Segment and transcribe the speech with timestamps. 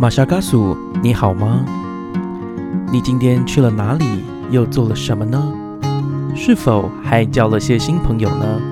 [0.00, 1.62] 玛莎嘎苏，你好吗？
[2.90, 4.24] 你今天去了哪里？
[4.50, 5.52] 又做了什么呢？
[6.34, 8.62] 是否还交了些新朋友呢？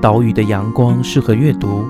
[0.00, 1.84] 岛屿的阳光适合阅读。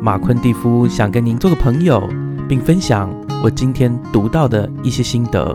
[0.00, 2.08] 马昆蒂夫想跟您做个朋友，
[2.48, 3.10] 并分享
[3.44, 5.54] 我今天读到的一些心得。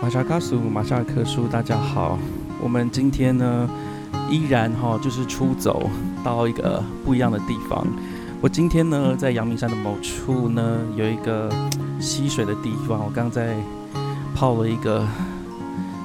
[0.00, 2.16] 玛莎嘎苏，玛莎克书，大家好。
[2.62, 3.68] 我们今天呢，
[4.30, 5.90] 依然哈，就是出走
[6.24, 7.86] 到一个不一样的地方。
[8.40, 11.50] 我今天呢，在阳明山的某处呢，有一个
[12.00, 13.04] 溪水的地方。
[13.04, 13.54] 我刚在
[14.34, 15.06] 泡了一个，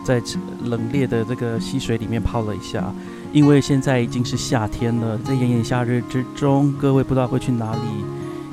[0.03, 0.21] 在
[0.63, 2.83] 冷冽的这个溪水里面泡了一下。
[3.31, 7.79] 因为现在已经是夏天了，在炎炎夏日之中，各位不知道会去哪里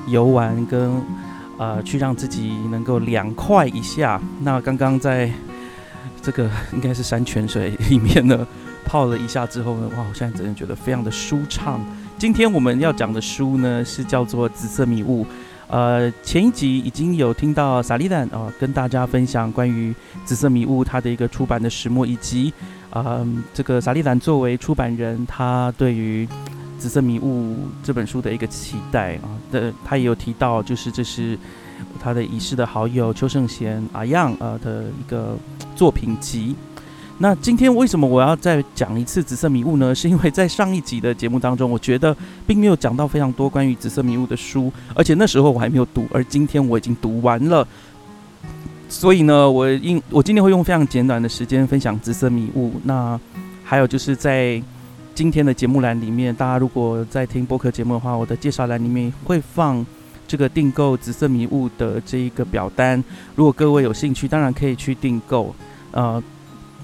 [0.07, 1.01] 游玩，跟
[1.57, 4.21] 呃去让自己能够凉快一下。
[4.41, 5.31] 那刚刚在
[6.21, 8.47] 这个应该是山泉水里面呢
[8.85, 11.81] 泡了一下之后呢，哇，我现在真的觉得非常的舒畅。
[12.19, 15.25] 今天我们要讲的书呢，是叫做《紫色迷雾》。
[15.69, 19.91] 呃，前一集已经有听到萨利丹啊，跟大家分享关于
[20.25, 22.53] 《紫色迷雾》它的一个出版的始末，以及
[22.91, 26.27] 啊，这个萨利丹作为出版人，他对于
[26.79, 29.33] 《紫色迷雾》这本书的一个期待啊。
[29.51, 31.39] 的，他也有提到，就是这是
[31.99, 35.37] 他的已逝的好友邱圣贤阿样呃的一个
[35.75, 36.55] 作品集。
[37.23, 39.95] 那今天为什么我要再讲一次《紫色迷雾》呢？
[39.95, 42.15] 是因为在上一集的节目当中，我觉得
[42.49, 47.65] 并没有讲到非常多关于《紫色迷雾》的书，而且那时候我还没有读，而今天我已经读完了。
[48.89, 52.71] 所以呢，我应我今天会用非常简短的时间分享《紫色迷雾》。
[52.83, 53.19] 那
[53.63, 54.61] 还有就是在
[55.15, 59.87] 今天的节目栏里面，大家如果在听播客节目的话，我的介绍栏里面会放
[60.27, 63.01] 这个订购《紫色迷雾》的这一个表单。
[63.37, 65.55] 如果各位有兴趣，当然可以去订购。
[65.93, 66.21] 呃。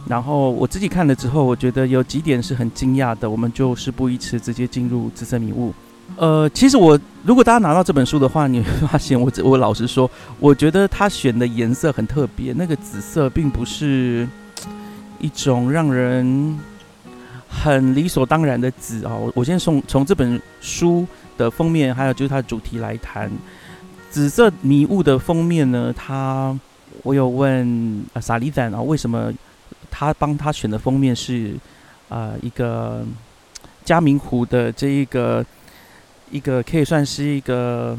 [0.09, 3.29] 然后我自己看了之后，我觉得有几点是很惊讶的。
[3.29, 5.73] 我们就事不宜迟，直接进入紫色迷雾。
[6.17, 10.11] 呃，其实我如果大家拿到这本书的话，你会发现 我我老实说，
[10.41, 12.55] 我觉得他选的颜色很特别。
[12.55, 14.27] 那个紫色并不是
[15.21, 16.59] 一种让人
[17.47, 19.15] 很理所当然的紫啊。
[19.15, 23.31] 我我先从从这本书的封面，还有就是它的主题来谈
[24.09, 25.93] 紫色迷雾的封面呢。
[25.95, 26.59] 他
[27.03, 29.31] 我有问啊萨利赞啊，为什么？
[29.91, 31.55] 他帮他选的封面是，
[32.09, 33.05] 呃，一个
[33.85, 35.45] 嘉明湖的这一个
[36.31, 37.99] 一个可以算是一个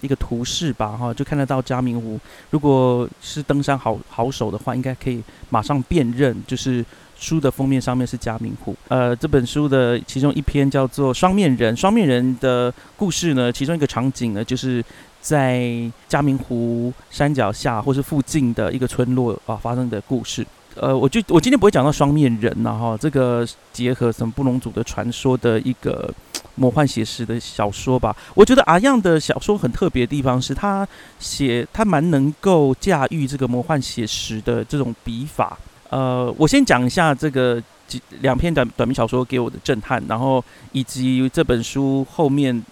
[0.00, 2.18] 一个图示吧，哈，就看得到嘉明湖。
[2.50, 6.84] 如果是登山好好手的话，应该可以马上辨认，就是
[7.18, 8.76] 书的封面上面是嘉明湖。
[8.88, 14.84] 呃，这本书的其中一篇叫做《双面人》，双面人的故事呢，其中一个场景呢，就是
[15.20, 20.46] 在嘉明湖山脚下或是附近的一个村落啊发生的故事。
[20.80, 26.12] 呃，我就我今天不会讲到双面人了哈，这个结合什么布隆族的传说的一个
[26.54, 28.14] 魔幻写实的小说吧。
[28.34, 30.86] 我觉得阿样的小说很特别的地方是他
[31.18, 35.58] 写他蛮能够驾驭这个魔幻写实的这种笔法。
[35.88, 42.62] 呃，我先讲一下这个几两篇短短篇小说给我的震撼，然后以及这本书后面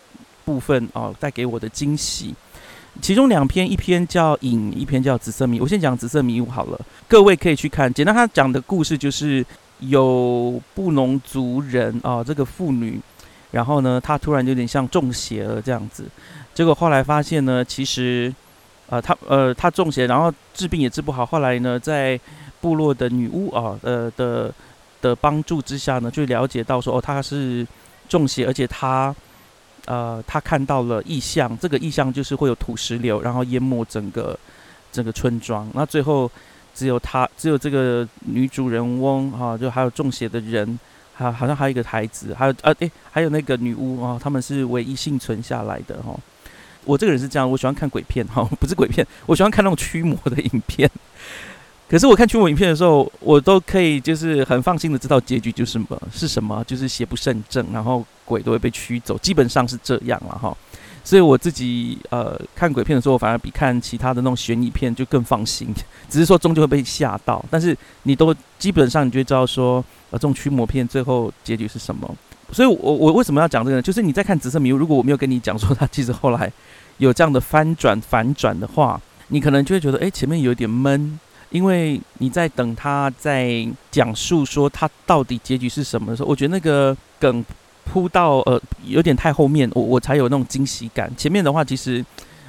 [0.45, 2.35] 部分哦带给我的惊喜。
[3.03, 5.59] 其中两篇，一篇叫《影》，一篇叫《紫色迷》。
[5.63, 7.93] 我先讲《紫色迷雾》好了，各位可以去看。
[7.93, 9.45] 简单，他讲的故事就是
[9.81, 12.99] 有布农族人啊，这个妇女，
[13.51, 16.05] 然后呢，她突然有点像中邪了这样子。
[16.55, 18.33] 结果后来发现呢，其实，
[18.89, 21.27] 呃，她呃，她中邪，然后治病也治不好。
[21.27, 22.19] 后来呢，在
[22.61, 24.55] 部落的女巫啊，呃的
[25.03, 27.67] 的帮助之下呢，就了解到说，哦，她是
[28.09, 29.15] 中邪，而且她。
[29.87, 34.39] 呃，他看到了异象，这个异象就是会有土石流，然后淹没整个
[34.91, 35.69] 整个村庄。
[35.75, 36.31] 那最后
[36.75, 40.79] 只有他，只有这个女主人翁哈，就还有中邪的人，
[41.15, 46.15] 还好像还有一个孩子，还有呃诶，还有那个女巫啊，他们是唯一幸存下来的哈。
[46.85, 50.91] 我这个人是这样，我喜欢看鬼片哈， 不是鬼片，我喜欢看那种驱魔的影片。
[51.89, 60.57] 可是我看驱魔影片的时候，我都可以就是很放心的知道结局就是什么是什么，就是邪不胜正，然后鬼都会被驱走，基本上是这样了哈。
[61.03, 65.69] 所以我自己呃看鬼片的时候，反而比看其他的那种悬疑片就更放心，
[66.09, 67.45] 只是说终究会被吓到。
[67.51, 72.09] 但是你都基本上你就知道说，呃，这种驱魔片最后结局是什么。
[72.51, 73.83] 所以我我为什么要讲这个呢？
[73.83, 76.51] 就是你在看《紫色迷雾》，如果我没有跟你讲说它其实后来
[76.97, 81.19] 有这样的翻转反转的话，你可能就会觉得哎前面有点闷。
[81.51, 87.45] 因为你在等他在讲述说他到底结局是什么的时候，我觉得那个梗
[87.85, 91.11] 铺到呃有点太后面，我我才有那种惊喜感。
[91.17, 92.05] 前面的话其实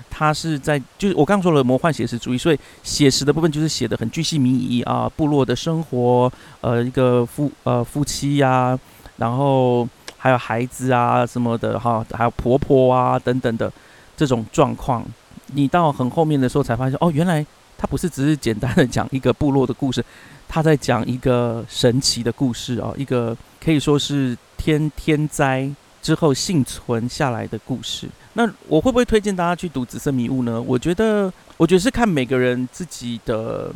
[0.09, 8.77] 他是在就是我刚刚说了魔幻写实主义，所以写实的部分就是写的很巨细靡遗啊，部落的生活，呃一个夫呃夫妻呀，
[9.17, 9.87] 然后。
[10.17, 13.71] 还有孩子啊什么的哈，还有婆婆啊等等的
[14.17, 15.05] 这种状况。
[15.53, 17.45] 你到很后面的时候才发现，哦，原来
[17.77, 20.03] 他不是只是简单的讲一个部落的故事，
[20.47, 25.69] 他在讲一个神奇的故事哦，一个可以说是天天灾
[26.01, 28.07] 之后幸存下来的故事。
[28.33, 30.61] 那我会不会推荐大家去读《紫色迷雾》呢？
[30.61, 33.71] 我觉得，我觉得是看每个人自己的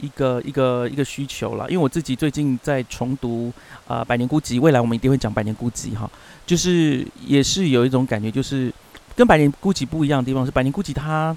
[0.00, 1.68] 一个一个一个需求了。
[1.70, 3.52] 因为我自己最近在重读
[3.86, 6.10] 啊《百年孤寂》，未来我们一定会讲《百年孤寂》哈，
[6.46, 8.72] 就是也是有一种感觉，就是。
[9.16, 11.34] 跟《百年孤寂》不一样的地方是，《百年孤寂》它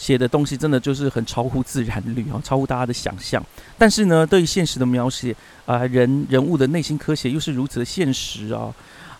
[0.00, 3.44] 写的东西真的就是很超乎自然律啊，超乎大家的想象。
[3.76, 5.36] 但是呢，对于现实的描写
[5.66, 8.74] 啊，人人物的内心科学又是如此的现实啊，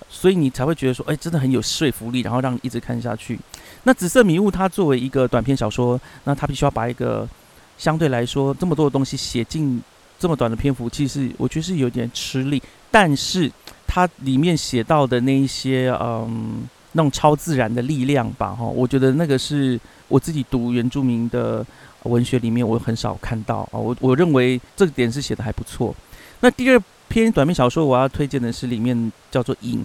[0.09, 3.38] 所以你才会觉得说，哎，真的很有说服力，然后让你一直看下去。
[3.82, 7.29] 那《紫色迷雾》它作为一个短篇小说，那它必须要把一个
[7.76, 9.83] 相对来说这么多的东西写进
[10.19, 12.62] 这么短的篇幅，其实我觉得是有点吃力。
[12.91, 13.53] 但是
[13.87, 16.67] 它里面写到的那一些，嗯。
[16.92, 19.78] 那种超自然的力量吧，哈，我觉得那个是
[20.08, 21.64] 我自己读原住民的
[22.04, 25.94] 文学里面我很少看到啊，我我认为这个点是写的还不错。
[26.40, 29.78] 那第二篇短篇小说我要推荐的是里面叫做《影》，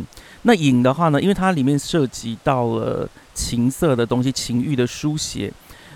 [0.44, 5.52] 那《影》的话呢，因为它里面涉及到了情色的东西、情欲的书写，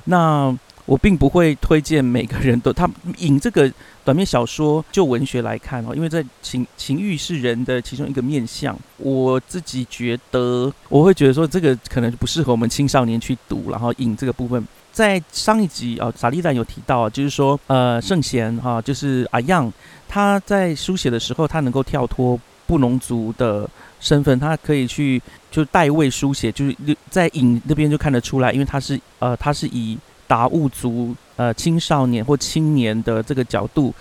[0.06, 0.57] 那。
[0.85, 2.89] 我并不会推荐每个人都他
[3.19, 3.71] 影这个
[4.06, 8.78] 短篇小说就文学来看哦，因为在情情欲是人的其中一个面相。
[8.98, 13.69] 我自己觉得，我会觉得说这个可能不适合我们青少年去读。
[13.69, 19.72] 然后引这个部分，在上一集啊，萨利达有提到，就是说呃，圣贤哈，就是阿样，
[20.07, 23.69] 他在书写的时候，他能够跳脱布农族的
[24.00, 25.22] 身份，他可以去
[25.52, 26.75] 就代位书写，就是
[27.10, 29.98] 在引那边就看得出来，因为他是呃，他是以。
[30.30, 33.94] 达悟族呃青少年或青年的这个角度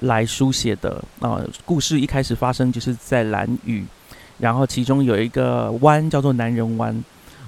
[0.00, 3.82] 来书写的啊故事，一开始发生就是在蓝屿，
[4.36, 6.94] 然后其中有一个湾叫做男人湾，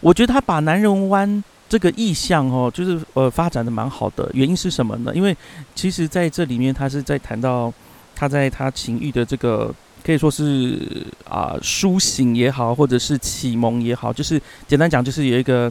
[0.00, 4.30] 我觉得他把男人湾这个意象哦，就是呃发展的蛮好的。
[4.32, 5.12] 原因是什么呢？
[5.14, 5.36] 因为
[5.74, 7.70] 其实在这里面他是在谈到
[8.14, 9.70] 他在他情欲的这个
[10.02, 15.70] 可以说是啊苏醒也好，或者是启蒙也好，就是简单讲就是有一个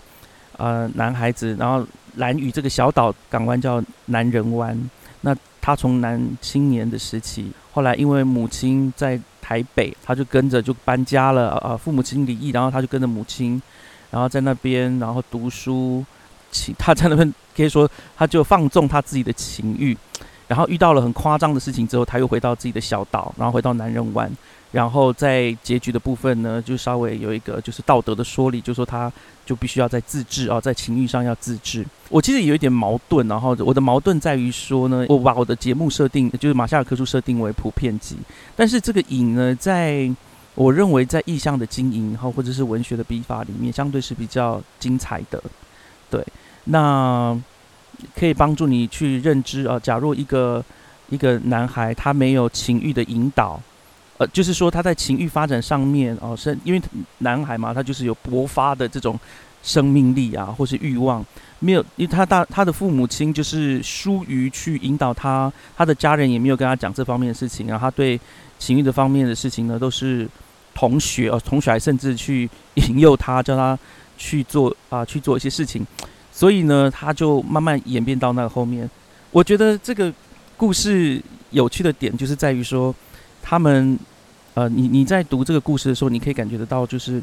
[0.57, 1.83] 呃男孩子，然后。
[2.15, 4.77] 蓝屿这个小岛港湾叫南人湾，
[5.21, 13.61] 那他从男青年的时期，后来因为母亲在台北，他就跟着就搬家了啊，父母亲离异，然后他就跟着母亲，
[14.11, 16.03] 然后在那边然后读书，
[16.51, 19.95] 情他在那边可以说他就放纵他自己的情欲，
[20.47, 24.31] 然后遇到了很夸张的事情之后，他又回到自己的小岛，然后回到男人湾。
[24.71, 29.09] 然后在结局的部分呢，就稍微有一个就是道德的说理，就说他
[29.45, 31.85] 就必须要在自制啊，在情欲上要自制。
[32.09, 38.17] 我其实有一点矛盾，然后我的矛盾在于说呢，我把我的节目设定就是马夏尔科书设定为普遍级，
[38.53, 40.11] 但是这个影呢，在
[40.55, 45.41] 我认为在意象的经营，然后或者是文学的笔法里面，相对是比较精彩的。
[46.09, 46.21] 对，
[46.65, 47.37] 那
[48.15, 50.63] 可以帮助你去认知啊，假如一个
[51.09, 53.61] 一个男孩他没有情欲的引导。
[54.17, 56.81] 呃，就是说他在情欲发展上面哦，是因为
[57.17, 59.19] 男孩嘛，他就是有勃发的这种
[59.61, 61.21] 生命力啊，或是欲望，
[61.59, 68.17] 没有，因为他大他的父母亲就是疏于去引导他，他的家人也没有跟他讲这方面的事情，然后他对
[68.57, 70.25] 情欲的方面的事情呢，都是
[70.73, 73.77] 同学哦，同学还甚至去引诱他，叫他
[74.17, 75.85] 去做啊，去做一些事情，
[76.35, 78.89] 所以呢，他就慢慢演变到那个后面。
[79.31, 80.11] 我觉得这个
[80.57, 82.93] 故事有趣的点就是在于说。
[83.47, 83.95] 他们，
[84.55, 87.21] 呃，你你在读这个故事的时候，你可以感觉得到，就是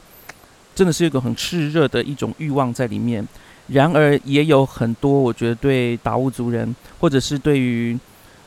[0.73, 3.26] 真的是一个很炽热的一种欲望在里面。
[3.66, 7.99] 然而，也有很多我觉得对达悟族人，或者是对于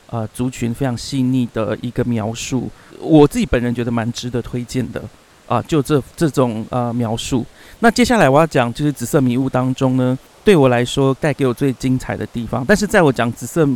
[0.08, 5.02] 呃族群非常细腻的一个描述，我自己本人觉得蛮值得推荐的
[5.46, 5.60] 啊。
[5.68, 7.44] 就这这种呃描述。
[7.80, 12.64] 那接下来我要讲就是紫色迷雾当中呢，对我来说带给我最精彩的地方。
[12.66, 13.68] 但是在我讲紫色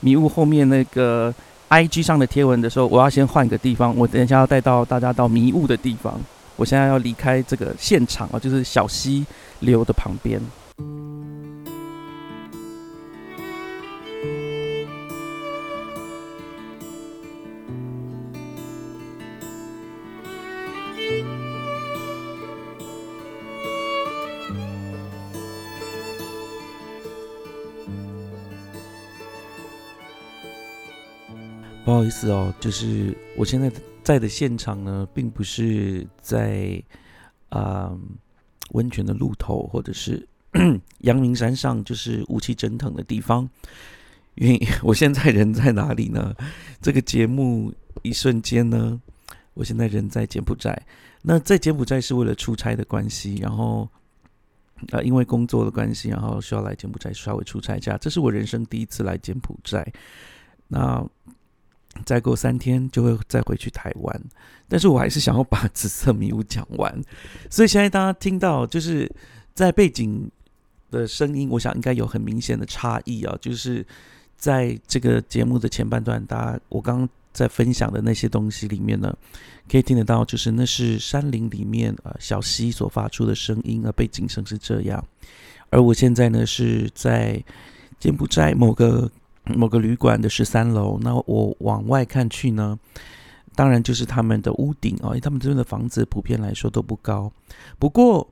[0.00, 1.32] 迷雾后面那个。
[1.68, 3.92] I G 上的贴文的时候，我要先换个地方。
[3.96, 6.14] 我等一下要带到大家到迷雾的地方。
[6.54, 9.26] 我现在要离开这个现场啊，就是小溪
[9.58, 10.40] 流的旁边。
[31.86, 33.70] 不好意思哦，就是我现在
[34.02, 36.82] 在的现场呢，并不是在
[37.48, 37.96] 啊
[38.70, 40.28] 温泉的路头，或者是
[41.02, 43.48] 阳明山上，就是雾气蒸腾的地方。
[44.34, 46.34] 因为我现在人在哪里呢？
[46.82, 49.00] 这个节目一瞬间呢，
[49.54, 50.76] 我现在人在柬埔寨。
[51.22, 53.88] 那在柬埔寨是为了出差的关系，然后
[54.90, 57.96] 呃，因为工作的关系，然后需要来柬埔寨稍微出差一下。
[57.96, 59.86] 这是我人生第一次来柬埔寨。
[60.66, 61.08] 那
[62.04, 64.22] 再过三天就会再回去台湾，
[64.68, 67.02] 但是我还是想要把紫色迷雾讲完。
[67.48, 69.10] 所以现在大家听到就是
[69.54, 70.30] 在背景
[70.90, 73.86] 的声音，我想应该有很明显的差异啊，就是
[74.36, 77.08] 在这个节目的前半段，大家我刚刚。
[77.36, 79.14] 在分享的那些东西里面呢，
[79.70, 85.04] 可以听得到，就是那是山林里面呃小溪所发出的声音啊，背景声是这样。
[85.68, 87.38] 而我现在呢是在
[88.00, 89.10] 柬埔寨某个
[89.54, 92.78] 某个旅馆的十三楼，那我往外看去呢，
[93.54, 97.32] 当然就是他们的屋顶啊，因为他们这边的房子普遍来说都不高。
[97.78, 98.28] 不过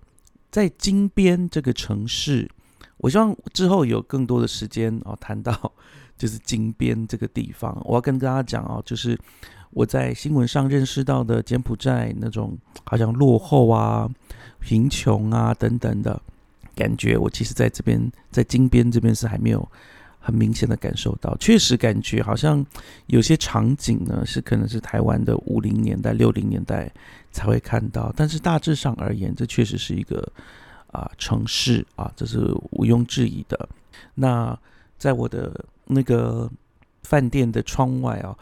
[0.50, 2.50] 在金边这个城市，
[2.98, 5.72] 我希望之后有更多的时间哦谈到。
[6.16, 9.18] 就是金边这个地方，我要跟大家讲哦，就是
[9.70, 14.08] 我在新闻上认识到的柬埔寨那种好像落后啊、
[14.60, 16.22] 贫穷啊等等的
[16.76, 19.68] 感觉，我其实在这边在金边这边是还没有
[20.24, 21.36] 很明显的感受到。
[21.36, 22.64] 确实感觉好像
[23.08, 26.90] 有些场景呢，是可能是台湾的五零年代、六零年代
[27.30, 30.26] 才会看到，但是大致上而言，这确实是一个
[30.86, 32.38] 啊城市啊，这是
[32.70, 33.68] 毋庸置疑的。
[34.14, 34.58] 那
[34.96, 36.50] 在我的那个
[37.02, 38.34] 饭店的窗外啊，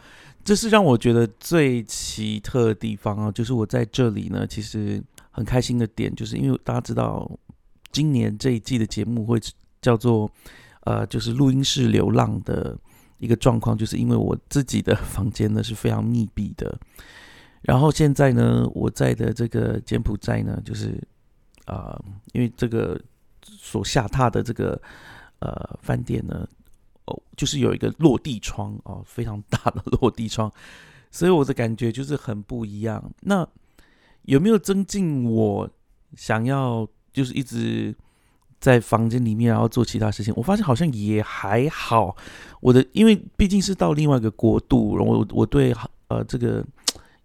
[0.45, 3.31] 这是让我觉得最奇特的地方啊！
[3.31, 7.29] 就是我在这里呢，其实很开心的点，就是因为大家知道，
[7.91, 9.39] 今年这一季的节目会
[9.81, 10.29] 叫做
[10.85, 12.77] 呃，就是录音室流浪的
[13.17, 16.79] 一个状况，就是因为我自己的房间呢是非常密闭的。
[17.61, 21.01] 然后现在呢，我在的这个柬埔寨呢，就是
[21.65, 21.99] 啊，
[22.33, 22.99] 因为这个
[23.41, 24.81] 所下榻的这个
[25.39, 26.47] 呃饭店呢。
[27.05, 30.49] 哦，就是有一个落地窗哦，非常大的落地窗，
[31.11, 33.11] 所以我的感觉就是很不一样。
[33.19, 33.45] 那
[34.21, 35.69] 有没有增进我
[36.15, 37.93] 想要就是一直
[38.63, 40.33] 在房间里面然后做其他事情？
[40.37, 42.15] 我发现好像也还好。
[42.61, 45.75] 我的因为毕竟是到另外一个国度，然后我我对
[46.07, 46.65] 呃这个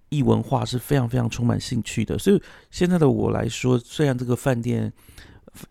[0.09, 2.42] 异文化是非常非常充满兴趣的，所以
[2.73, 4.92] 现在的我来说，虽然这个饭店。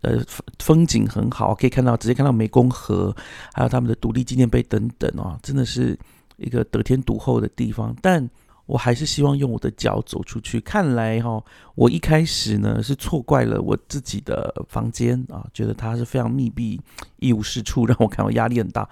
[0.02, 0.22] 呃，
[0.58, 3.14] 风景很好，可以看到直接看到湄公河，
[3.54, 5.98] 还有他们的独立纪念碑等等哦，真的是
[6.36, 7.96] 一个得天独厚的地方。
[8.02, 8.28] 但
[8.68, 10.60] 我还是希望用我的脚走出去。
[10.60, 11.42] 看来哈，
[11.74, 16.78] 我一开始呢是错怪了我自己的房间啊，觉得它是非常密闭、
[17.16, 18.86] 一无是处， 让我感到压力很大。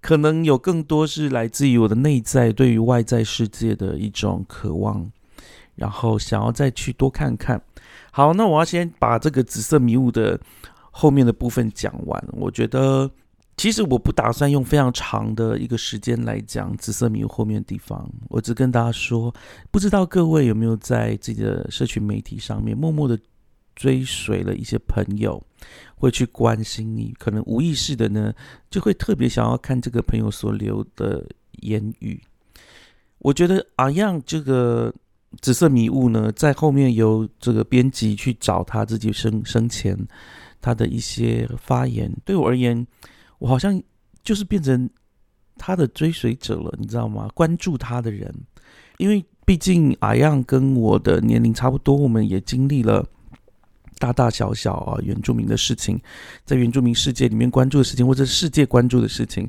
[0.00, 5.08] 可能有更多是来自于我的内在对于外在世界的一种渴望，
[5.76, 7.62] 然后想要再去多看看。
[8.10, 10.40] 好，那我要先把这个紫色迷雾的
[10.90, 12.28] 后面的部分讲完。
[12.32, 13.08] 我觉得，
[13.60, 18.10] 其实我不打算用非常长的一个时间来讲紫色迷雾后面的地方。
[18.30, 19.34] 我只跟大家说，
[19.70, 23.20] 不知道各位有没有在自己的社群媒体上面默默的
[23.76, 25.38] 追随了一些朋友，
[25.94, 28.32] 会去关心你，可能无意识的呢，
[28.70, 31.22] 就会特别想要看这个朋友所留的
[31.60, 32.18] 言语。
[33.18, 34.90] 我觉得阿样这个。
[35.40, 39.96] 紫色迷雾呢，在后面由这个编辑去找他自己生生前
[40.60, 42.12] 他的一些发言。
[42.24, 42.84] 对我而言，
[43.40, 43.82] 我好像
[44.22, 44.88] 就是变成
[45.56, 47.28] 他的追随者了，你知道吗？
[47.34, 48.32] 关注他的人，
[48.98, 53.04] 因为毕竟阿样跟我的年龄差不多，我们也经历了
[53.98, 56.00] 大大小小啊原住民的事情，
[56.44, 59.48] 在原住民世界里面关注的事情，或者世界关注的事情，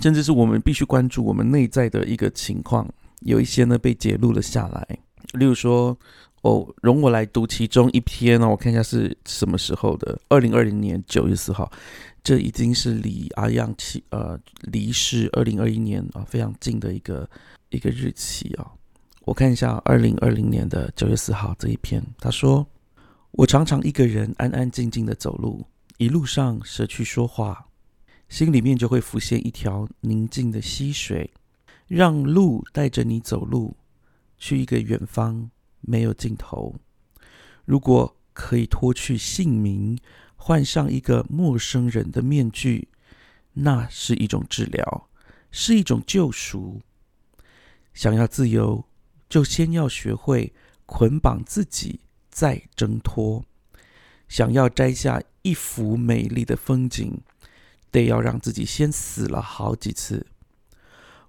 [0.00, 2.86] 甚至是我们必须关注我们内在的一个情况，
[3.20, 4.86] 有一些呢被揭露了下来。
[5.32, 5.98] 例如说，
[6.42, 11.70] 哦，容我来读其中一篇呢，我看一下是什么时候的，二零二零年九月四号，
[12.22, 17.28] 这已经是离阿样去呃离世二零二一年啊非常近的一个
[17.70, 18.70] 一个日期啊。
[19.24, 22.66] 我看一下二零二零年的九月四号这一篇，他说
[23.30, 25.64] ：“我常常一个人安安静静的走路，
[25.98, 27.64] 一路上舍去说话，
[28.28, 31.30] 心里面就会浮现一条宁静的溪水，
[31.86, 33.76] 让路带着你走路。”
[34.38, 35.48] 去一个远方，
[35.82, 36.74] 没有尽头。
[37.64, 39.98] 如果可以脱去姓名，
[40.36, 42.88] 换上一个陌生人的面具，
[43.52, 45.08] 那是一种治疗，
[45.50, 46.80] 是一种救赎。
[47.92, 48.84] 想要自由，
[49.28, 50.52] 就先要学会
[50.86, 53.44] 捆绑自己，再挣脱。
[54.28, 57.20] 想要摘下一幅美丽的风景，
[57.90, 60.26] 得要让自己先死了好几次。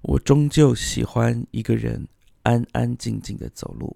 [0.02, 2.08] 我终究喜欢一个人。
[2.46, 3.96] 安安静静的走路，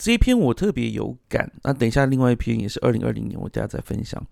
[0.00, 1.52] 这一篇我特别有感。
[1.62, 4.26] 那等一下，另外一篇也是二零二零年，我等下再分享。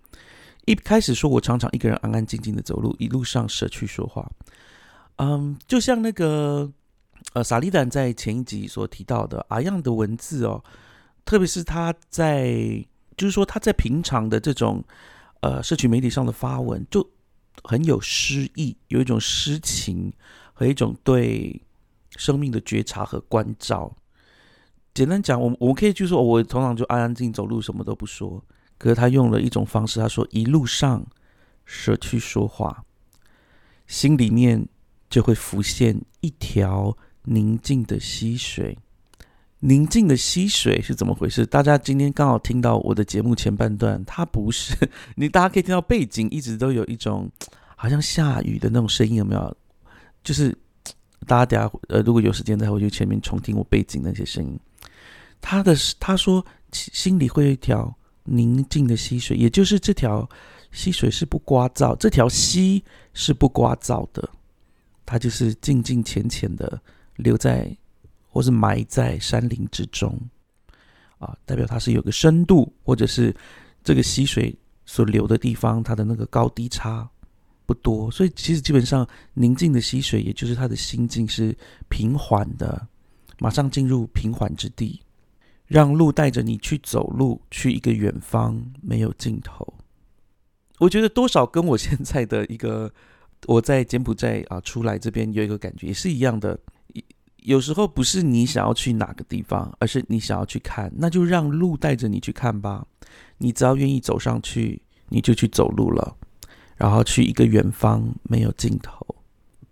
[0.65, 4.27] 一开始说我常常一个人安安静静的走路，一路上舍去说话。
[5.17, 6.71] 嗯，就像那个
[7.33, 10.63] 呃，萨利丹在前一集所提到的阿样的文字哦，
[11.23, 12.83] 特别是他在，
[13.15, 14.83] 就是说他在平常的这种
[15.41, 17.07] 呃社群媒体上的发文，就
[17.63, 20.11] 很有诗意，有一种诗情
[20.51, 21.61] 和一种对
[22.17, 23.95] 生命的觉察和关照。
[24.99, 28.43] 简单讲，我我们可以就说，我通常就安安静静走路，什么都不说。
[28.77, 31.05] 可是他用了一种方式，他说一路上
[31.65, 32.83] 舍去说话，
[33.87, 34.67] 心里面
[35.09, 36.97] 就会浮现一条。
[37.23, 38.75] 宁静的溪水，
[39.59, 41.45] 宁静的溪水是怎么回事？
[41.45, 44.73] 大家今天刚好听到我的节目前半段，它不是
[45.15, 47.29] 你，大家可以听到背景一直都有一种
[47.75, 49.55] 好像下雨的那种声音，有没有？
[50.23, 50.57] 就是
[51.27, 54.59] 大家等下呃，如果有时间再回去前面重听我背景那些声音。
[55.41, 60.29] 他的他说心里会有一条宁静的溪水，也就是这条
[60.71, 64.29] 溪水是不刮噪，这条溪是不刮噪的，
[65.05, 66.81] 它就是静静浅浅的。
[67.19, 67.69] 留在
[68.29, 70.17] 或是埋在山林之中，
[71.17, 73.35] 啊，代表它是有个深度，或者是
[73.83, 77.09] 这个溪水所流的地方，它的那个高低差
[77.65, 81.53] 不多，所以其实基本上宁静的溪水，也就是他的心境是
[81.89, 82.87] 平缓的，
[83.39, 85.01] 马上进入平缓之地，
[85.69, 89.75] 让路带着你去走路，去一个远方没有尽头。
[90.79, 92.91] 我觉得多少跟我现在的一个
[93.47, 96.59] 我在柬埔寨啊出来这边有一个感觉也是一样的。
[97.43, 102.85] 有时候不是你想要去哪个地方，而是你想要去看，那就让路带着你去看吧。
[103.37, 106.17] 你只要愿意走上去，你就去走路了，
[106.75, 109.05] 然后去一个远方没有尽头。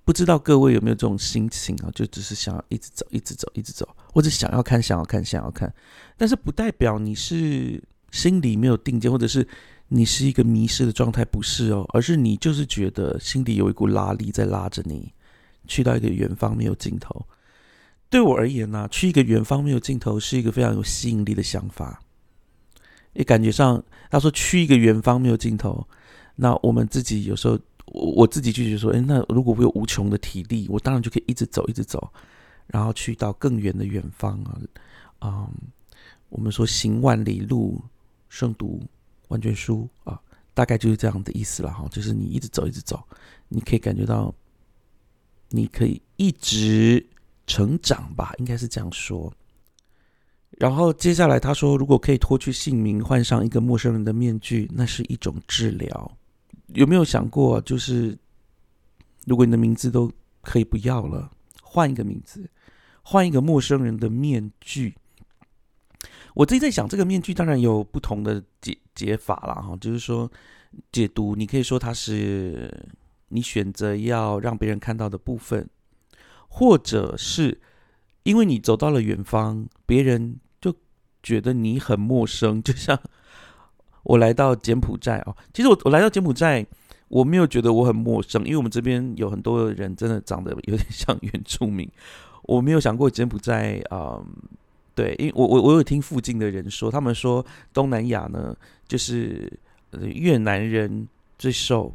[0.05, 1.91] 不知道各位有没有这种心情啊？
[1.93, 5.71] 就只是想要一直走，一直走，一直走，或者想要看，想要看，想要看。
[6.17, 9.47] 但是不代表你是心里没有定见，或者是
[9.89, 15.13] 你是一个迷失的状态，不是哦，而是你就是觉得心里有一股拉力在拉着你，
[15.67, 17.27] 去到一个远方没有尽头。
[18.09, 22.01] 对我而言呢，去一个远方没有尽头是一个非常有吸引力的想法。
[23.13, 25.87] 也感觉上，他说去一个远方没有尽头，
[26.37, 32.11] 那我们自己有时候，我我自己就觉得说，哎，那如果我有无穷的体力，我当然就可以一直走，一直走，
[32.67, 34.59] 然后去到更远的远方啊。
[35.21, 35.49] 嗯，
[36.29, 37.81] 我们说行万里路，
[38.29, 38.81] 胜读
[39.29, 40.21] 万卷书啊，
[40.53, 41.87] 大概就是这样的意思了哈。
[41.89, 43.03] 就是你一直走，一直走，
[43.47, 44.33] 你可以感觉到，
[45.49, 47.05] 你可以一直。
[47.49, 49.31] 成长吧，应该是这样说。
[50.59, 56.11] 然后接下来他说，如果可以脱去姓名，换上一个陌生人的面具，那是一种治疗。
[56.73, 58.17] 有没有想过，就是
[59.25, 61.31] 如果你的名字都可以不要了，
[61.77, 62.49] 换一个名字，
[63.03, 64.95] 换一个陌生人的面具？
[66.33, 70.31] 我自己在想，这个面具当然有不同的解解法了哈，就是说
[70.91, 72.67] 解读，你可以说它是
[73.27, 75.69] 你选择要让别人看到的部分。
[76.47, 77.61] 或者是
[78.23, 80.73] 因为你走到了远方，别人就
[81.21, 82.63] 觉得你很陌生。
[82.63, 82.99] 就像
[84.01, 86.65] 我来到柬埔寨哦，其实我我来到柬埔寨，
[87.07, 91.89] 我没有觉得我很陌生，因为我们这边有很多人真的长得有点像原住民。
[92.43, 94.21] 我没有想过柬埔寨啊，
[94.95, 98.55] 对，因为我我我有听附近的人说，他们说东南亚呢，
[98.87, 99.51] 就是
[99.91, 101.93] 越南人最瘦，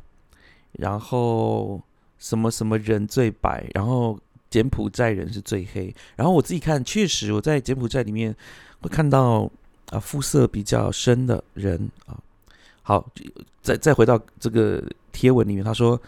[0.72, 1.80] 然后
[2.18, 4.18] 什么什么人最白，然后。
[4.52, 8.36] 柬埔寨人是最黑，然后我自己看，确实我在柬埔寨里面
[8.82, 9.50] 会看到
[9.88, 12.20] 啊肤色比较深的人啊。
[12.82, 13.10] 好，
[13.62, 16.00] 再再回到这个贴文里面，他说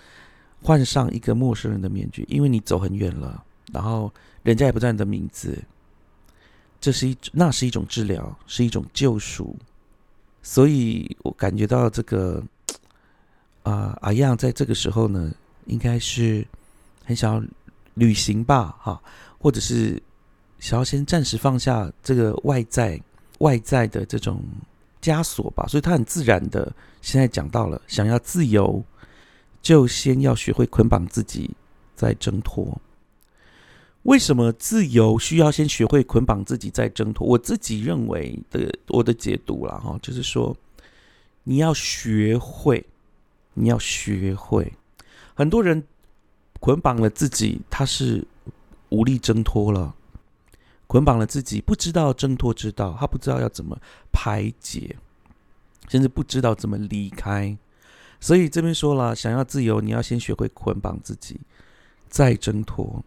[0.62, 4.12] 换上一个陌生人的面具，因为你走很远了，然后
[4.42, 5.56] 人家也不知道你的名字，
[6.80, 9.54] 这是一那是一种治疗，是一种救赎，
[10.42, 12.42] 所以我感觉到这个
[13.62, 15.32] 啊阿样在这个时候呢，
[15.66, 16.46] 应该是
[17.04, 17.44] 很想要。
[17.96, 19.00] 旅行吧，哈，
[19.38, 20.02] 或者是
[20.58, 23.00] 想要先暂时放下这个外在
[23.38, 24.42] 外在的这种
[25.00, 28.82] 枷锁吧，所以他很自然的现在讲到了，想要自由，
[29.64, 31.50] 就先要学会捆绑自己，
[31.96, 32.80] 再挣脱。
[34.02, 37.26] 为什么自由需要先学会捆绑自己再挣脱？
[37.26, 40.54] 我自己认为的，我的解读了哈，就是说
[41.42, 42.84] 你要学会，
[43.54, 44.72] 你要学会，
[45.34, 45.82] 很多人。
[46.60, 48.26] 捆绑了自己，他是
[48.88, 49.94] 无力挣脱了。
[50.86, 53.78] 捆绑了自己，不知道挣脱之道，他不知道要怎么
[54.10, 54.96] 排解，
[55.88, 57.54] 甚至不知道怎么离开。
[58.20, 61.40] 所以这边说了，想要自由，你要先学会捆绑自己，
[62.08, 63.04] 再挣脱，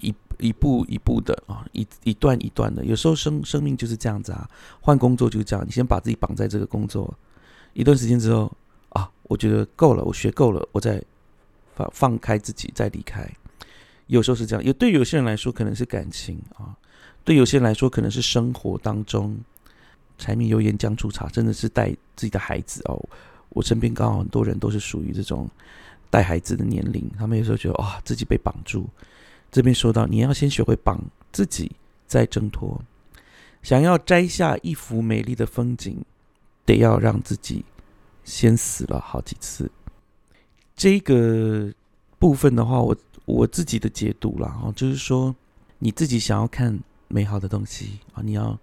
[0.00, 2.84] 一一步一步的啊，一一段一段的。
[2.84, 4.48] 有时候生生命就是这样子啊，
[4.80, 7.12] 换工作就是这样，你先把自己绑在这个工作，
[7.72, 8.50] 一段时间之后
[8.90, 11.02] 啊，我觉得够了，我学够了，我再。
[11.76, 13.28] 放放开自己，再离开。
[14.06, 16.70] 有时候是这样，有对有些人来说可能是感情啊，
[17.24, 19.36] 对有些人来说可能是生活当中
[20.16, 23.08] 柴米油盐酱醋茶，真的是带自己的孩子哦。
[23.54, 25.48] 我身边刚好很多人都是属于这种
[26.10, 28.86] 带孩子的年龄，他们有时候觉得哇，自己被绑住。
[29.50, 31.72] 这边说到，你要先学会绑自己，
[32.06, 32.78] 再挣脱。
[33.62, 36.04] 想要摘下一幅美丽的风景，
[36.66, 37.64] 得要让自己
[38.24, 39.70] 先死了好几次。
[40.76, 41.72] 这个
[42.18, 45.34] 部分的话，我我自己的解读了哈，就是说
[45.78, 48.58] 你自己想要看美好的东西啊，你要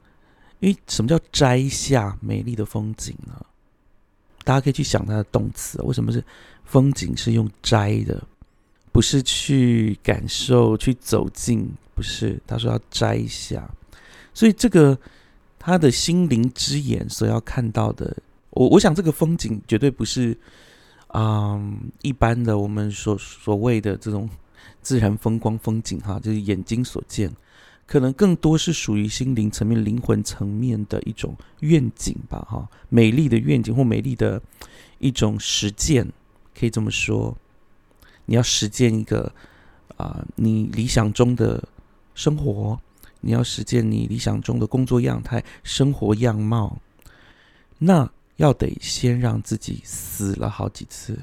[0.60, 3.34] 因为什么叫摘下美丽的风景呢？
[4.44, 6.24] 大家可以去想它的动词，为什么是
[6.66, 8.22] 风景是用摘的，
[8.92, 12.42] 不是去感受、去走近，不是？
[12.48, 13.70] 他说要摘下。
[14.34, 14.98] 所以这个
[15.60, 18.16] 他的心灵之眼所要看到的，
[18.52, 20.36] 我我想这个风景绝对不是，
[21.14, 24.30] 嗯，一般的我们所所谓的这种
[24.82, 27.32] 自然风光风景哈，就是眼睛所见，
[27.92, 34.42] 可能更多是属于心灵层面、灵魂层面的一种愿景吧哈，美丽的愿景或美丽的
[35.00, 36.10] 一种实践，
[36.58, 37.36] 可以这么说，
[38.28, 39.30] 你要实践一个
[39.98, 41.68] 啊，你理想中的
[42.16, 42.80] 生活。
[43.20, 46.80] 你要实践你理想中的工作样态、生活样貌，
[47.78, 51.20] 那要得先让自己死了好几次。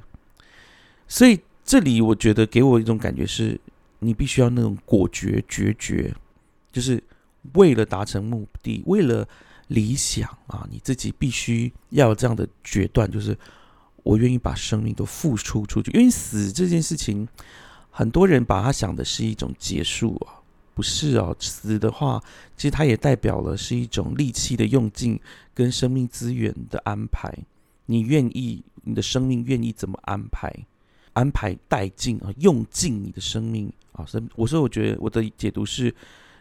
[1.09, 3.59] 所以这里我觉得给我一种感觉是，
[4.01, 6.15] 你必须要那种果决、决绝，
[6.73, 7.03] 就是
[7.55, 9.27] 为了达成目的，为了
[9.69, 13.37] 理想啊，你自己必须要这样的决断，就是
[14.03, 15.91] 我愿意把生命都付出出去。
[15.93, 17.29] 因为死这件事情，
[17.91, 20.41] 很多人把它想的是一种结束啊。
[20.75, 22.23] 不是哦，死的话，
[22.57, 25.19] 其实它也代表了是一种力气的用尽
[25.53, 27.37] 跟生命资源的安排。
[27.87, 30.55] 你愿意，你的生命愿意怎么安排？
[31.15, 34.07] 安排殆尽啊，用尽你的生命啊。
[34.07, 35.93] 所以我说，我觉得我的解读是，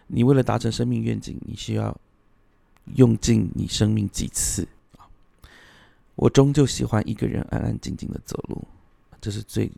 [0.08, 1.96] 你为了达成生命愿景，你需要
[2.96, 4.68] 用尽你生命几次
[4.98, 5.06] 啊。
[6.16, 8.68] 我终究喜欢一个人安安静静的走路，
[9.22, 9.72] 这是最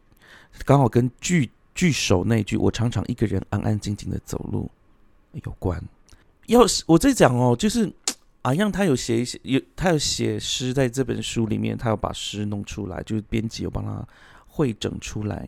[0.66, 1.50] 刚好跟剧。
[1.76, 4.70] 句首那句“我常常一个人安安静静的走路”
[5.46, 5.82] 有关。
[6.48, 7.90] 要是我在讲哦，就是
[8.42, 14.06] 阿样他有写一些，有他有写诗在这本书里面，他要把诗弄出来，就是编辑有帮他
[14.48, 15.48] 汇整出来。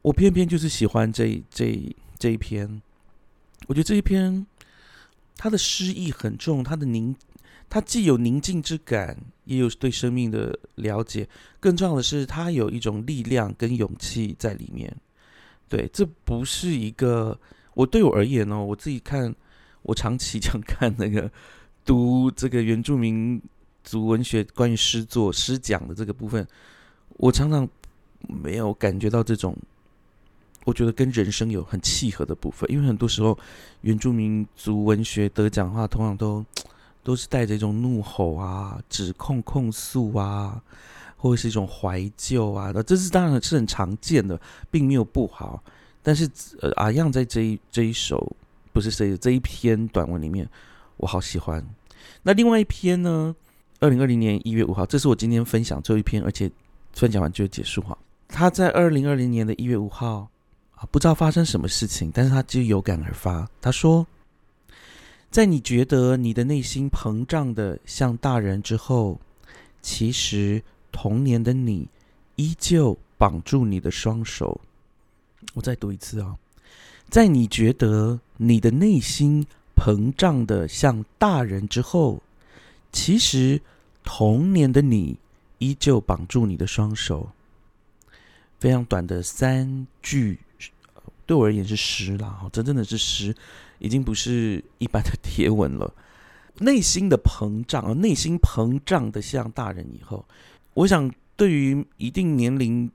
[0.00, 2.80] 我偏偏就是喜欢这这这一篇，
[3.68, 4.46] 我觉得这一篇
[5.36, 7.14] 他的诗意很重，他的宁，
[7.68, 11.28] 他既有宁静之感，也有对生命的了解，
[11.60, 14.96] 更重要的是，他有一种力量跟勇气在里面。
[15.68, 17.38] 对，这不是一个
[17.74, 19.34] 我对我而言呢，我自己看，
[19.82, 21.30] 我长期 想看那个
[21.84, 23.40] 读这个原住民
[23.84, 26.48] 族文学关于诗作诗讲的这个部分，
[27.18, 27.68] 我常常
[28.22, 29.54] 没有感觉到这种，
[30.68, 33.38] 我觉得跟人生有很契合的部分，因为很多时候
[33.80, 36.44] 原住民族文学得奖的话，通常都
[37.02, 40.60] 都是带着一种怒吼啊、指控、控诉啊。
[41.20, 45.60] 或者是一种怀旧啊，那这是当然是很常见的，并没有不好。
[46.00, 48.36] 但是呃，阿样在这一这一首
[48.72, 50.48] 不是这这一篇短文里面，
[50.96, 51.66] 我好喜欢。
[52.22, 53.34] 那另外一篇呢？
[53.80, 56.48] 二零二零年一月五号，这是我今天分享最后一篇，而且
[56.92, 57.98] 分享完就结束哈。
[58.28, 60.30] 他在二零二零年的一月五号
[60.80, 63.48] 啊，不知道发生什么事情，但是他就有感而发。
[63.60, 64.06] 他说，
[65.30, 69.20] 在你觉得你的内心膨胀的像大人之后，
[69.82, 70.62] 其实。
[70.90, 71.86] 童年的你，
[72.36, 74.58] 依旧绑住你的双手。
[75.54, 76.34] 我再读一次啊，
[77.08, 82.20] 在你觉得你的内心膨胀的像大人之后，
[82.90, 83.60] 其实
[84.02, 85.16] 童年的你
[85.58, 87.30] 依旧绑住你的双手。
[88.58, 90.36] 非常短的三句，
[91.28, 93.34] 对我而言是诗啦，真正的是诗，
[93.78, 95.92] 已经不是一般的贴文了。
[96.60, 100.24] 内心的膨胀啊，内心膨胀的像大人以后。
[100.72, 102.90] 我想，对于一定年龄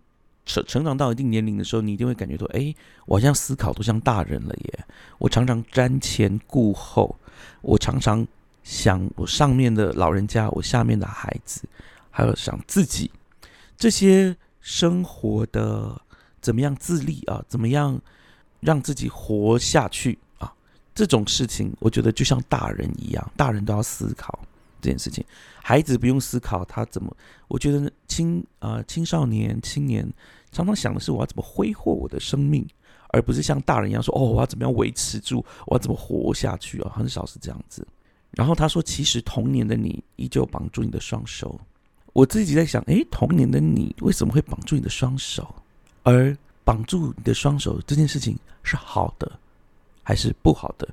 [0.48, 2.74] 成成长到一定年龄的时候，你一定会感觉到，哎，
[3.06, 4.86] 我好像思考都像大人了耶。
[5.20, 7.16] 我常常瞻前顾后，
[7.62, 8.26] 我常常
[8.64, 11.70] 想我上面的老人家，我下面的孩子，
[12.10, 13.12] 还有想自己
[13.78, 16.02] 这些生活的
[16.42, 18.02] 怎么样自立啊，怎么样
[18.64, 20.54] 让自己活下去啊，
[20.96, 24.40] 这种事情，我觉得就像大人一样，大人都要思考。
[24.82, 25.24] 这件事情，
[25.62, 27.16] 孩子不用思考他怎么。
[27.48, 30.06] 我觉得青啊青少年青年
[30.52, 32.68] 常常想的是我要怎么挥霍我的生命，
[33.08, 37.88] 而不是像大人一样说哦我要怎么样维持住，我要怎么活下去啊，很少是这样子。
[38.32, 41.58] 然后他说，其实童年的你依旧绑住你的双手。
[42.12, 45.56] 我自己在想，诶，童年的你为什么会绑住你的双手？
[46.04, 49.32] 而绑住你的双手这件事情是好的
[50.04, 50.88] 还是不好的？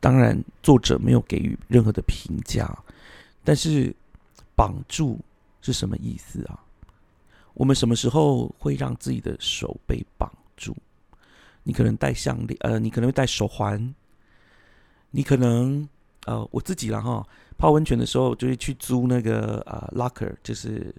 [0.00, 2.68] 当然，作者没有给予任何的评价。
[3.44, 3.94] 但是，
[4.54, 5.18] 绑住
[5.60, 6.58] 是什么意思啊？
[7.54, 10.74] 我们什么时候会让自己的手被绑住？
[11.62, 13.94] 你可能戴项链，呃，你可能会戴手环，
[15.10, 15.88] 你可能，
[16.26, 17.26] 呃，我自己了哈。
[17.58, 20.92] 泡温泉的时候，就会去租那个呃 locker，就是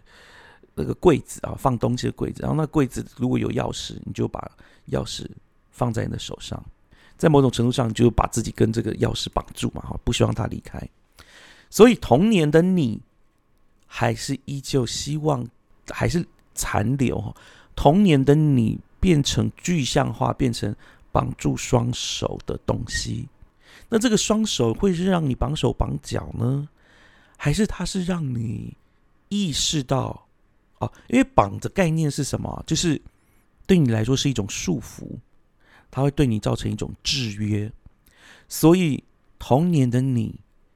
[0.75, 2.41] 那个柜子啊，放东西的柜子。
[2.41, 4.51] 然后那柜子如果有钥匙，你就把
[4.89, 5.25] 钥匙
[5.71, 6.63] 放在你的手上，
[7.17, 10.81] 在某种程度上就把自己跟这个钥匙绑住嘛，哈，不希望它离开。
[11.69, 13.01] 所以童年的你，
[13.87, 15.47] 还是依旧希望，
[15.89, 17.35] 还是残留哈。
[17.75, 20.75] 童年的你变成具象化，变成
[21.11, 23.27] 绑住双手的东西。
[23.89, 26.67] 那这个双手会是让你绑手绑脚呢，
[27.37, 28.75] 还是它是让你
[29.29, 30.22] 意识到
[30.85, 30.91] 哦？
[31.07, 32.63] 因为绑的概念是什么？
[32.67, 33.01] 就是
[33.65, 35.07] 对你来说是一种束缚，
[35.89, 37.71] 它会对你造成一种制约。
[38.47, 39.03] 所以
[39.37, 40.35] 童年的你。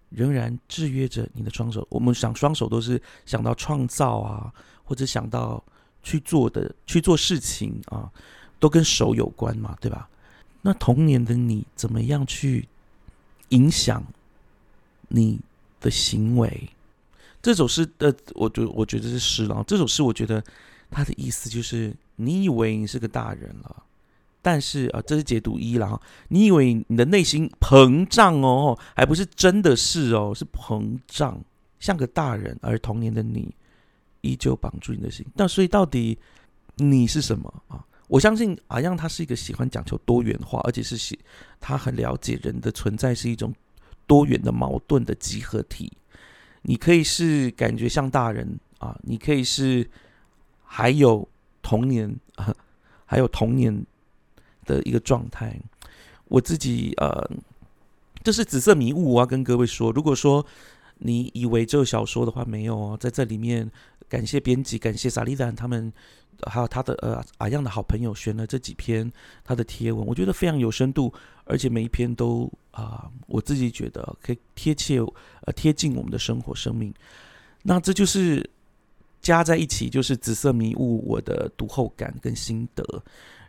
[0.09, 1.85] 仍然制约着你的双手。
[1.91, 4.53] 我们想双手都是想到创造啊，
[4.85, 5.61] 或者想到
[6.01, 8.09] 去做的去做事情啊，
[8.57, 10.07] 都跟手有关嘛，对吧？
[10.61, 12.65] 那童年的你怎么样去
[13.49, 14.01] 影响
[15.09, 15.41] 你
[15.81, 16.69] 的行为？
[17.41, 19.63] 这首诗的，我觉我觉得是诗了。
[19.67, 20.43] 这首诗我觉得
[20.89, 23.83] 它的意思就是，你以为你是个大人了。
[24.41, 26.01] 但是啊，这是解读一了哈。
[26.29, 31.43] 你以为你的内心膨胀哦，还不是真的是哦，是膨胀，
[31.79, 33.53] 像个大人，而童年的你
[34.21, 35.25] 依旧绑住你的心。
[35.35, 36.17] 那所以到底
[36.75, 37.83] 你是什么啊？
[38.07, 41.19] 我相信阿样他是一个喜欢讲求多元化，而且是喜
[41.59, 43.53] 他很了解人的存在是一种
[44.05, 45.91] 多元的矛盾的集合体。
[46.67, 49.89] 你可以是感觉像大人啊，你可以是
[50.63, 51.27] 还有
[51.61, 52.55] 童年啊，
[53.05, 53.83] 还有童年。
[54.67, 55.57] 的一个状态，
[56.25, 57.25] 我自己呃，
[58.21, 59.13] 这是紫色迷雾。
[59.13, 60.45] 我要跟各位说，如果说
[60.97, 63.71] 你以为这个小说的话，没有哦，在这里面，
[64.09, 65.93] 感谢编辑，感谢萨利丹他们，
[66.45, 69.11] 还有他的呃阿样的好朋友选了这几篇
[69.43, 71.11] 他的贴文，我觉得非常有深度，
[71.45, 76.93] 而且每一篇都啊，我自己觉得可以贴切呃贴近我们的生活生命。
[77.63, 78.47] 那这就是
[79.19, 83.03] 加在一起，就是紫色迷雾我的读后感跟心得。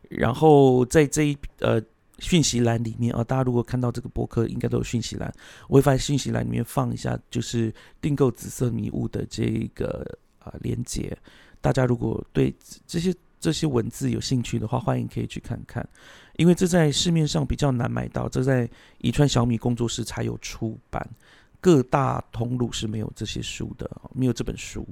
[0.08, 1.80] 然后在这一呃
[2.18, 5.32] 讯息栏里面啊，大家如果看到这个博客，应该都有讯息栏。
[5.68, 11.16] 我会发现讯息栏里面放一下，就是订购紫色迷雾的这个啊链接。
[11.60, 12.54] 大家如果对
[12.86, 15.86] 这些这些文字有兴趣的话，欢迎可以去看看，
[16.36, 18.68] 因为这在市面上比较难买到，这在
[18.98, 21.08] 宜川小米工作室才有出版，
[21.60, 24.86] 各大通路是没有这些书的，没有这本书。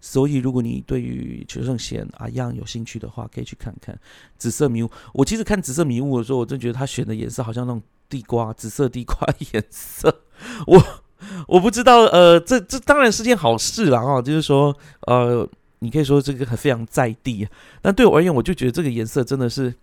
[0.00, 3.92] 所以，如果你对于求胜贤啊样有兴趣的话，可以去看看
[4.38, 4.86] 《紫色迷雾》。
[5.12, 9.16] 我其实看《紫色迷雾》的时候，我真觉得他选的颜色好像那种地瓜，紫色地瓜
[9.52, 10.22] 颜色。
[10.68, 11.02] 我
[11.48, 15.48] 我不知道，呃，这这当然是件好事了啊，就是说，呃，
[15.80, 17.46] 你可以说这个很非常在地。
[17.82, 19.74] 但对我而言，我就觉得这个颜色真的是，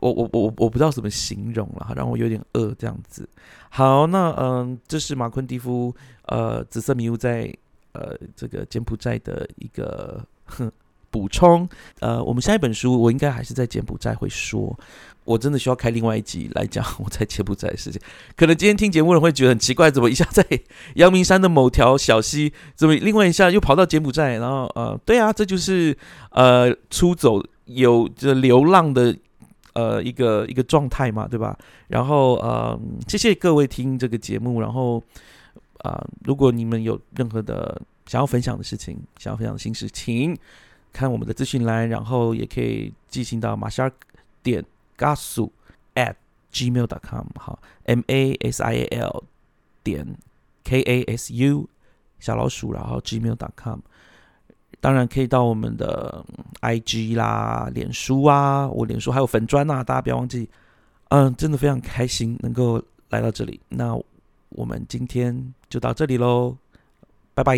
[0.00, 3.28] 我我我我不知道怎么形容了，让我有点饿这样子。
[3.70, 5.94] 好，那嗯，这是马昆蒂夫，
[6.26, 7.54] 呃，《紫色迷雾》在。
[7.94, 10.26] 呃，这个柬埔寨的一个
[11.12, 11.68] 补充，
[12.00, 14.76] 呃，我们下一本书，我应该还是在柬埔寨会说，
[15.24, 18.00] 我真的需要开另外一集来讲 我在柬埔寨的事情。
[18.34, 20.44] 可能今天听节目的人会觉得很奇怪，怎么一下在
[20.94, 24.38] 阳明山的某条小溪，怎么另外一下又跑到柬埔寨？
[24.38, 25.96] 然后，呃，对啊，这就是
[26.30, 29.14] 呃出走有着流浪的
[29.74, 31.56] 呃一个一个状态嘛，对吧？
[31.88, 35.02] 然后，呃，谢谢各位听这个节目，然后。
[35.82, 40.32] 啊，如果你们有任何的想要分享的事情，想要分享的心事，请
[40.92, 43.92] 看我们的资讯栏，然后也可以寄信到马夏尔
[44.42, 44.64] 点
[44.96, 45.50] gasu
[45.94, 46.14] at
[46.52, 49.24] gmail dot com，好，m a s i a l
[49.82, 50.16] 点
[50.64, 51.68] k a s u
[52.20, 53.80] 小老鼠，然后 gmail dot com，
[54.80, 56.24] 当然可以到我们的
[56.60, 60.48] i g 啦、脸书啊，我脸书还有粉砖呐，大家不要忘记，
[61.08, 63.98] 嗯，真的非常开心能够来到这里，那。
[64.54, 66.58] 我们今天就到这里喽，
[67.32, 67.56] 拜拜！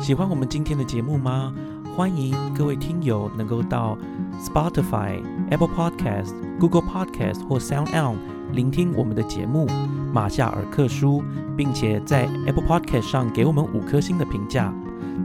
[0.00, 1.52] 喜欢我们今天的节目吗？
[1.94, 3.98] 欢迎各位听友能够到
[4.42, 8.16] Spotify、Apple Podcast、Google Podcast 或 Sound On
[8.54, 9.66] 聆听我们的节目
[10.10, 11.22] 《马夏尔克书》，
[11.54, 14.72] 并且在 Apple Podcast 上给我们五颗星的评价。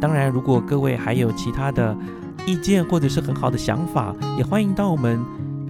[0.01, 1.97] 当然，如果各位还有其他的
[2.45, 5.23] 意见或者是很好的想法，也欢迎到我们。